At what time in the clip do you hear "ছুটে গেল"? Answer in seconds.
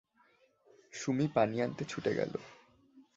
1.85-2.33